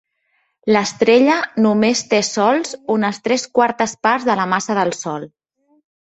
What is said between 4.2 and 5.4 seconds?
de la massa del sol.